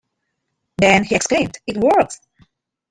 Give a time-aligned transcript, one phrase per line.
[0.79, 2.21] Then, he exclaimed: It works!